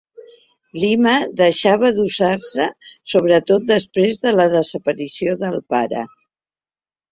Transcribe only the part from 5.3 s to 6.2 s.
del pare.